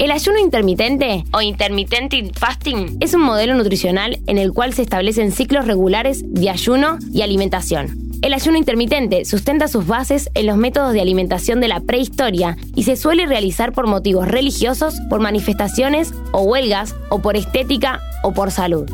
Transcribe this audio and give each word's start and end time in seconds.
El 0.00 0.12
ayuno 0.12 0.38
intermitente 0.38 1.24
o 1.30 1.42
intermittent 1.42 2.34
fasting 2.34 2.96
es 3.00 3.12
un 3.12 3.20
modelo 3.20 3.54
nutricional 3.54 4.18
en 4.26 4.38
el 4.38 4.54
cual 4.54 4.72
se 4.72 4.80
establecen 4.80 5.30
ciclos 5.30 5.66
regulares 5.66 6.22
de 6.24 6.48
ayuno 6.48 6.98
y 7.12 7.20
alimentación. 7.20 7.98
El 8.22 8.32
ayuno 8.32 8.56
intermitente 8.56 9.26
sustenta 9.26 9.68
sus 9.68 9.86
bases 9.86 10.30
en 10.32 10.46
los 10.46 10.56
métodos 10.56 10.94
de 10.94 11.02
alimentación 11.02 11.60
de 11.60 11.68
la 11.68 11.80
prehistoria 11.80 12.56
y 12.74 12.84
se 12.84 12.96
suele 12.96 13.26
realizar 13.26 13.74
por 13.74 13.88
motivos 13.88 14.26
religiosos, 14.26 14.94
por 15.10 15.20
manifestaciones 15.20 16.14
o 16.32 16.44
huelgas, 16.44 16.94
o 17.10 17.18
por 17.18 17.36
estética 17.36 18.00
o 18.22 18.32
por 18.32 18.50
salud. 18.50 18.88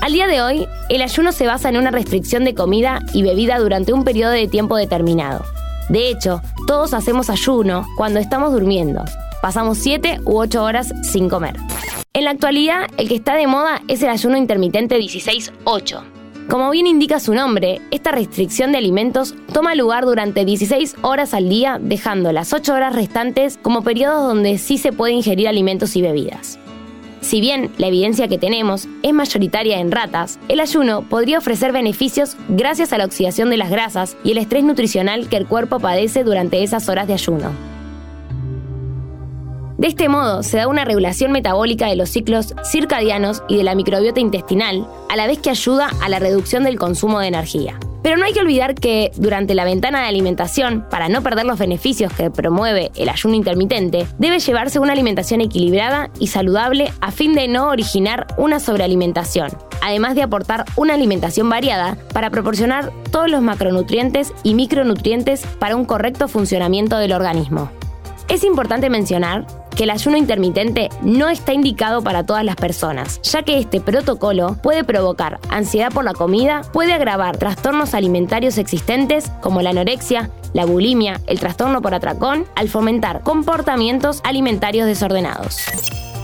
Al 0.00 0.12
día 0.12 0.26
de 0.26 0.42
hoy, 0.42 0.66
el 0.88 1.00
ayuno 1.00 1.30
se 1.30 1.46
basa 1.46 1.68
en 1.68 1.76
una 1.76 1.92
restricción 1.92 2.42
de 2.42 2.56
comida 2.56 3.04
y 3.14 3.22
bebida 3.22 3.60
durante 3.60 3.92
un 3.92 4.02
periodo 4.02 4.32
de 4.32 4.48
tiempo 4.48 4.76
determinado. 4.76 5.44
De 5.88 6.08
hecho, 6.08 6.42
todos 6.66 6.92
hacemos 6.92 7.30
ayuno 7.30 7.86
cuando 7.96 8.18
estamos 8.18 8.52
durmiendo. 8.52 9.04
Pasamos 9.40 9.78
7 9.78 10.20
u 10.24 10.38
8 10.38 10.62
horas 10.62 10.92
sin 11.02 11.28
comer. 11.28 11.56
En 12.12 12.24
la 12.24 12.30
actualidad, 12.30 12.88
el 12.98 13.08
que 13.08 13.14
está 13.14 13.36
de 13.36 13.46
moda 13.46 13.80
es 13.88 14.02
el 14.02 14.10
ayuno 14.10 14.36
intermitente 14.36 14.98
16-8. 14.98 16.02
Como 16.48 16.68
bien 16.70 16.86
indica 16.86 17.20
su 17.20 17.32
nombre, 17.32 17.80
esta 17.90 18.10
restricción 18.10 18.72
de 18.72 18.78
alimentos 18.78 19.34
toma 19.52 19.74
lugar 19.74 20.04
durante 20.04 20.44
16 20.44 20.96
horas 21.02 21.32
al 21.32 21.48
día, 21.48 21.78
dejando 21.80 22.32
las 22.32 22.52
8 22.52 22.74
horas 22.74 22.94
restantes 22.94 23.58
como 23.62 23.82
periodos 23.82 24.26
donde 24.26 24.58
sí 24.58 24.76
se 24.76 24.92
puede 24.92 25.12
ingerir 25.12 25.48
alimentos 25.48 25.96
y 25.96 26.02
bebidas. 26.02 26.58
Si 27.20 27.40
bien 27.40 27.70
la 27.78 27.86
evidencia 27.86 28.28
que 28.28 28.38
tenemos 28.38 28.88
es 29.02 29.12
mayoritaria 29.12 29.78
en 29.78 29.92
ratas, 29.92 30.38
el 30.48 30.60
ayuno 30.60 31.02
podría 31.02 31.38
ofrecer 31.38 31.72
beneficios 31.72 32.36
gracias 32.48 32.92
a 32.92 32.98
la 32.98 33.04
oxidación 33.04 33.50
de 33.50 33.58
las 33.58 33.70
grasas 33.70 34.16
y 34.24 34.32
el 34.32 34.38
estrés 34.38 34.64
nutricional 34.64 35.28
que 35.28 35.36
el 35.36 35.46
cuerpo 35.46 35.78
padece 35.78 36.24
durante 36.24 36.62
esas 36.62 36.88
horas 36.88 37.06
de 37.06 37.14
ayuno. 37.14 37.79
De 39.80 39.86
este 39.86 40.10
modo, 40.10 40.42
se 40.42 40.58
da 40.58 40.68
una 40.68 40.84
regulación 40.84 41.32
metabólica 41.32 41.86
de 41.86 41.96
los 41.96 42.10
ciclos 42.10 42.54
circadianos 42.70 43.42
y 43.48 43.56
de 43.56 43.62
la 43.62 43.74
microbiota 43.74 44.20
intestinal, 44.20 44.86
a 45.08 45.16
la 45.16 45.26
vez 45.26 45.38
que 45.38 45.48
ayuda 45.48 45.88
a 46.02 46.10
la 46.10 46.18
reducción 46.18 46.64
del 46.64 46.78
consumo 46.78 47.18
de 47.18 47.28
energía. 47.28 47.80
Pero 48.02 48.18
no 48.18 48.26
hay 48.26 48.34
que 48.34 48.40
olvidar 48.40 48.74
que 48.74 49.10
durante 49.16 49.54
la 49.54 49.64
ventana 49.64 50.02
de 50.02 50.08
alimentación, 50.08 50.84
para 50.90 51.08
no 51.08 51.22
perder 51.22 51.46
los 51.46 51.58
beneficios 51.58 52.12
que 52.12 52.30
promueve 52.30 52.90
el 52.94 53.08
ayuno 53.08 53.36
intermitente, 53.36 54.06
debe 54.18 54.38
llevarse 54.38 54.80
una 54.80 54.92
alimentación 54.92 55.40
equilibrada 55.40 56.10
y 56.18 56.26
saludable 56.26 56.92
a 57.00 57.10
fin 57.10 57.32
de 57.32 57.48
no 57.48 57.70
originar 57.70 58.26
una 58.36 58.60
sobrealimentación, 58.60 59.48
además 59.80 60.14
de 60.14 60.24
aportar 60.24 60.66
una 60.76 60.92
alimentación 60.92 61.48
variada 61.48 61.96
para 62.12 62.28
proporcionar 62.28 62.92
todos 63.10 63.30
los 63.30 63.40
macronutrientes 63.40 64.34
y 64.42 64.52
micronutrientes 64.52 65.46
para 65.58 65.74
un 65.74 65.86
correcto 65.86 66.28
funcionamiento 66.28 66.98
del 66.98 67.14
organismo. 67.14 67.70
Es 68.28 68.44
importante 68.44 68.90
mencionar 68.90 69.46
que 69.80 69.84
el 69.84 69.90
ayuno 69.90 70.18
intermitente 70.18 70.90
no 71.00 71.30
está 71.30 71.54
indicado 71.54 72.02
para 72.02 72.26
todas 72.26 72.44
las 72.44 72.56
personas, 72.56 73.18
ya 73.22 73.42
que 73.44 73.58
este 73.58 73.80
protocolo 73.80 74.58
puede 74.62 74.84
provocar 74.84 75.40
ansiedad 75.48 75.90
por 75.90 76.04
la 76.04 76.12
comida, 76.12 76.60
puede 76.70 76.92
agravar 76.92 77.38
trastornos 77.38 77.94
alimentarios 77.94 78.58
existentes 78.58 79.32
como 79.40 79.62
la 79.62 79.70
anorexia, 79.70 80.28
la 80.52 80.66
bulimia, 80.66 81.22
el 81.26 81.40
trastorno 81.40 81.80
por 81.80 81.94
atracón, 81.94 82.44
al 82.56 82.68
fomentar 82.68 83.22
comportamientos 83.22 84.20
alimentarios 84.22 84.86
desordenados. 84.86 85.56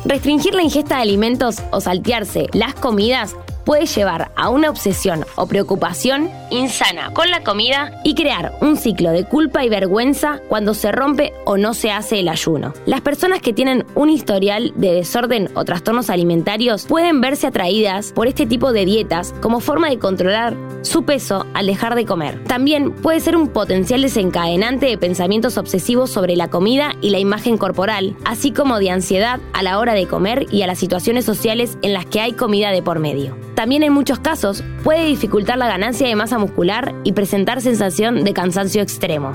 Restringir 0.04 0.54
la 0.54 0.62
ingesta 0.62 0.96
de 0.96 1.00
alimentos 1.00 1.62
o 1.70 1.80
saltearse 1.80 2.48
las 2.52 2.74
comidas 2.74 3.34
puede 3.66 3.84
llevar 3.84 4.30
a 4.36 4.48
una 4.48 4.70
obsesión 4.70 5.26
o 5.34 5.46
preocupación 5.46 6.30
insana 6.50 7.12
con 7.12 7.30
la 7.30 7.42
comida 7.42 8.00
y 8.04 8.14
crear 8.14 8.52
un 8.62 8.76
ciclo 8.76 9.10
de 9.10 9.24
culpa 9.24 9.64
y 9.64 9.68
vergüenza 9.68 10.40
cuando 10.48 10.72
se 10.72 10.92
rompe 10.92 11.32
o 11.44 11.58
no 11.58 11.74
se 11.74 11.90
hace 11.90 12.20
el 12.20 12.28
ayuno. 12.28 12.72
Las 12.86 13.00
personas 13.00 13.42
que 13.42 13.52
tienen 13.52 13.84
un 13.96 14.08
historial 14.08 14.72
de 14.76 14.92
desorden 14.92 15.50
o 15.54 15.64
trastornos 15.64 16.08
alimentarios 16.08 16.86
pueden 16.86 17.20
verse 17.20 17.48
atraídas 17.48 18.12
por 18.12 18.28
este 18.28 18.46
tipo 18.46 18.72
de 18.72 18.84
dietas 18.84 19.34
como 19.42 19.58
forma 19.58 19.90
de 19.90 19.98
controlar 19.98 20.56
su 20.82 21.04
peso 21.04 21.44
al 21.52 21.66
dejar 21.66 21.96
de 21.96 22.06
comer. 22.06 22.44
También 22.44 22.92
puede 22.92 23.18
ser 23.18 23.36
un 23.36 23.48
potencial 23.48 24.02
desencadenante 24.02 24.86
de 24.86 24.96
pensamientos 24.98 25.58
obsesivos 25.58 26.10
sobre 26.10 26.36
la 26.36 26.48
comida 26.48 26.94
y 27.00 27.10
la 27.10 27.18
imagen 27.18 27.58
corporal, 27.58 28.16
así 28.24 28.52
como 28.52 28.78
de 28.78 28.90
ansiedad 28.90 29.40
a 29.52 29.64
la 29.64 29.80
hora 29.80 29.94
de 29.94 30.06
comer 30.06 30.46
y 30.52 30.62
a 30.62 30.68
las 30.68 30.78
situaciones 30.78 31.24
sociales 31.24 31.76
en 31.82 31.92
las 31.92 32.06
que 32.06 32.20
hay 32.20 32.32
comida 32.32 32.70
de 32.70 32.82
por 32.82 33.00
medio. 33.00 33.36
También 33.56 33.82
en 33.82 33.94
muchos 33.94 34.18
casos 34.18 34.62
puede 34.84 35.06
dificultar 35.06 35.56
la 35.56 35.66
ganancia 35.66 36.06
de 36.06 36.14
masa 36.14 36.38
muscular 36.38 36.94
y 37.04 37.12
presentar 37.12 37.62
sensación 37.62 38.22
de 38.22 38.34
cansancio 38.34 38.82
extremo. 38.82 39.32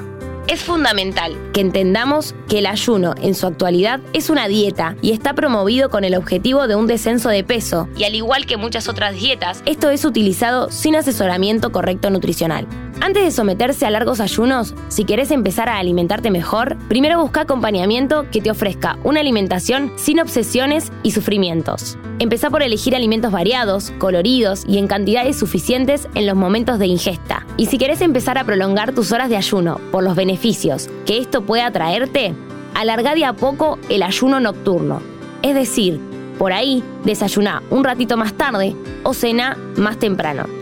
Es 0.47 0.61
fundamental 0.61 1.35
que 1.53 1.61
entendamos 1.61 2.35
que 2.47 2.59
el 2.59 2.67
ayuno 2.67 3.15
en 3.19 3.33
su 3.33 3.47
actualidad 3.47 3.99
es 4.13 4.29
una 4.29 4.47
dieta 4.47 4.95
y 5.01 5.11
está 5.11 5.33
promovido 5.33 5.89
con 5.89 6.03
el 6.03 6.15
objetivo 6.15 6.67
de 6.67 6.75
un 6.75 6.85
descenso 6.85 7.29
de 7.29 7.43
peso, 7.43 7.87
y 7.97 8.03
al 8.03 8.13
igual 8.13 8.45
que 8.45 8.57
muchas 8.57 8.87
otras 8.87 9.15
dietas, 9.15 9.63
esto 9.65 9.89
es 9.89 10.05
utilizado 10.05 10.69
sin 10.69 10.95
asesoramiento 10.95 11.71
correcto 11.71 12.11
nutricional. 12.11 12.67
Antes 13.03 13.23
de 13.23 13.31
someterse 13.31 13.87
a 13.87 13.89
largos 13.89 14.19
ayunos, 14.19 14.75
si 14.89 15.05
querés 15.05 15.31
empezar 15.31 15.69
a 15.69 15.79
alimentarte 15.79 16.29
mejor, 16.29 16.77
primero 16.87 17.19
busca 17.19 17.41
acompañamiento 17.41 18.29
que 18.29 18.41
te 18.41 18.51
ofrezca 18.51 18.99
una 19.03 19.21
alimentación 19.21 19.91
sin 19.95 20.19
obsesiones 20.19 20.91
y 21.01 21.09
sufrimientos. 21.09 21.97
Empezá 22.19 22.51
por 22.51 22.61
elegir 22.61 22.95
alimentos 22.95 23.31
variados, 23.31 23.89
coloridos 23.97 24.63
y 24.67 24.77
en 24.77 24.85
cantidades 24.85 25.39
suficientes 25.39 26.07
en 26.13 26.27
los 26.27 26.35
momentos 26.35 26.77
de 26.77 26.85
ingesta. 26.85 27.43
Y 27.57 27.65
si 27.65 27.79
querés 27.79 28.01
empezar 28.01 28.37
a 28.37 28.43
prolongar 28.43 28.93
tus 28.93 29.11
horas 29.11 29.29
de 29.29 29.37
ayuno 29.37 29.81
por 29.91 30.03
los 30.03 30.15
beneficios 30.15 30.87
que 31.07 31.17
esto 31.17 31.41
pueda 31.41 31.71
traerte, 31.71 32.35
alarga 32.75 33.15
de 33.15 33.25
a 33.25 33.33
poco 33.33 33.79
el 33.89 34.03
ayuno 34.03 34.39
nocturno. 34.39 35.01
Es 35.41 35.55
decir, 35.55 35.99
por 36.37 36.53
ahí 36.53 36.83
desayuná 37.03 37.63
un 37.71 37.83
ratito 37.83 38.15
más 38.15 38.33
tarde 38.33 38.75
o 39.01 39.15
cena 39.15 39.57
más 39.75 39.97
temprano. 39.97 40.60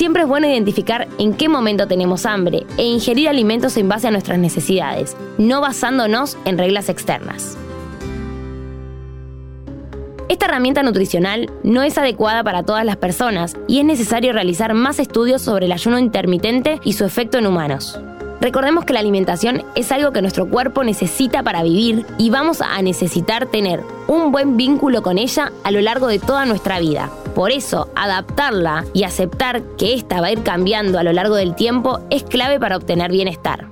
Siempre 0.00 0.22
es 0.22 0.28
bueno 0.28 0.46
identificar 0.46 1.08
en 1.18 1.34
qué 1.34 1.50
momento 1.50 1.86
tenemos 1.86 2.24
hambre 2.24 2.64
e 2.78 2.84
ingerir 2.84 3.28
alimentos 3.28 3.76
en 3.76 3.90
base 3.90 4.08
a 4.08 4.10
nuestras 4.10 4.38
necesidades, 4.38 5.14
no 5.36 5.60
basándonos 5.60 6.38
en 6.46 6.56
reglas 6.56 6.88
externas. 6.88 7.58
Esta 10.30 10.46
herramienta 10.46 10.82
nutricional 10.82 11.50
no 11.64 11.82
es 11.82 11.98
adecuada 11.98 12.42
para 12.42 12.62
todas 12.62 12.86
las 12.86 12.96
personas 12.96 13.58
y 13.68 13.80
es 13.80 13.84
necesario 13.84 14.32
realizar 14.32 14.72
más 14.72 14.98
estudios 15.00 15.42
sobre 15.42 15.66
el 15.66 15.72
ayuno 15.72 15.98
intermitente 15.98 16.80
y 16.82 16.94
su 16.94 17.04
efecto 17.04 17.36
en 17.36 17.46
humanos. 17.46 18.00
Recordemos 18.40 18.86
que 18.86 18.94
la 18.94 19.00
alimentación 19.00 19.64
es 19.74 19.92
algo 19.92 20.12
que 20.12 20.22
nuestro 20.22 20.48
cuerpo 20.48 20.82
necesita 20.82 21.42
para 21.42 21.62
vivir 21.62 22.06
y 22.16 22.30
vamos 22.30 22.62
a 22.62 22.80
necesitar 22.80 23.48
tener 23.48 23.82
un 24.08 24.32
buen 24.32 24.56
vínculo 24.56 25.02
con 25.02 25.18
ella 25.18 25.52
a 25.62 25.70
lo 25.70 25.82
largo 25.82 26.06
de 26.06 26.20
toda 26.20 26.46
nuestra 26.46 26.80
vida. 26.80 27.10
Por 27.40 27.52
eso, 27.52 27.88
adaptarla 27.96 28.84
y 28.92 29.04
aceptar 29.04 29.62
que 29.78 29.94
ésta 29.94 30.20
va 30.20 30.26
a 30.26 30.32
ir 30.32 30.42
cambiando 30.42 30.98
a 30.98 31.02
lo 31.02 31.10
largo 31.10 31.36
del 31.36 31.54
tiempo 31.54 32.00
es 32.10 32.22
clave 32.22 32.60
para 32.60 32.76
obtener 32.76 33.10
bienestar. 33.10 33.66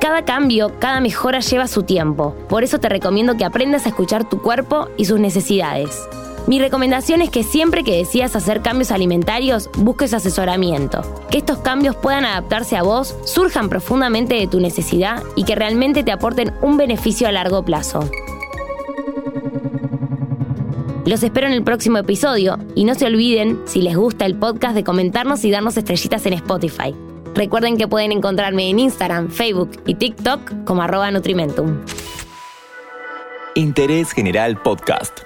Cada 0.00 0.24
cambio, 0.24 0.72
cada 0.80 0.98
mejora 0.98 1.38
lleva 1.38 1.68
su 1.68 1.84
tiempo. 1.84 2.34
Por 2.48 2.64
eso 2.64 2.80
te 2.80 2.88
recomiendo 2.88 3.36
que 3.36 3.44
aprendas 3.44 3.86
a 3.86 3.90
escuchar 3.90 4.28
tu 4.28 4.42
cuerpo 4.42 4.88
y 4.96 5.04
sus 5.04 5.20
necesidades. 5.20 6.08
Mi 6.48 6.58
recomendación 6.58 7.22
es 7.22 7.30
que 7.30 7.44
siempre 7.44 7.84
que 7.84 7.96
decidas 7.96 8.34
hacer 8.34 8.60
cambios 8.60 8.90
alimentarios, 8.90 9.70
busques 9.76 10.14
asesoramiento. 10.14 11.02
Que 11.30 11.38
estos 11.38 11.58
cambios 11.58 11.94
puedan 11.94 12.24
adaptarse 12.24 12.76
a 12.76 12.82
vos, 12.82 13.14
surjan 13.24 13.68
profundamente 13.68 14.34
de 14.34 14.48
tu 14.48 14.58
necesidad 14.58 15.22
y 15.36 15.44
que 15.44 15.54
realmente 15.54 16.02
te 16.02 16.10
aporten 16.10 16.52
un 16.60 16.76
beneficio 16.76 17.28
a 17.28 17.32
largo 17.32 17.62
plazo. 17.62 18.00
Los 21.08 21.22
espero 21.22 21.46
en 21.46 21.54
el 21.54 21.64
próximo 21.64 21.96
episodio 21.96 22.58
y 22.74 22.84
no 22.84 22.94
se 22.94 23.06
olviden, 23.06 23.62
si 23.64 23.80
les 23.80 23.96
gusta 23.96 24.26
el 24.26 24.36
podcast, 24.36 24.74
de 24.74 24.84
comentarnos 24.84 25.42
y 25.42 25.50
darnos 25.50 25.78
estrellitas 25.78 26.26
en 26.26 26.34
Spotify. 26.34 26.94
Recuerden 27.34 27.78
que 27.78 27.88
pueden 27.88 28.12
encontrarme 28.12 28.68
en 28.68 28.78
Instagram, 28.78 29.30
Facebook 29.30 29.70
y 29.86 29.94
TikTok 29.94 30.66
como 30.66 30.82
arroba 30.82 31.10
Nutrimentum. 31.10 31.78
Interés 33.54 34.12
General 34.12 34.60
Podcast. 34.60 35.20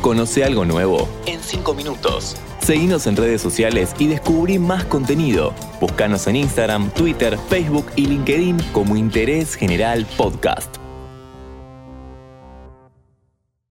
Conoce 0.00 0.42
algo 0.42 0.64
nuevo 0.64 1.08
en 1.26 1.38
5 1.40 1.74
minutos. 1.74 2.34
Seguinos 2.58 3.06
en 3.06 3.14
redes 3.14 3.40
sociales 3.40 3.94
y 4.00 4.08
descubrí 4.08 4.58
más 4.58 4.84
contenido. 4.84 5.54
Búscanos 5.80 6.26
en 6.26 6.34
Instagram, 6.34 6.90
Twitter, 6.90 7.38
Facebook 7.48 7.86
y 7.94 8.06
LinkedIn 8.06 8.58
como 8.72 8.96
Interés 8.96 9.54
General 9.54 10.04
Podcast. 10.16 10.77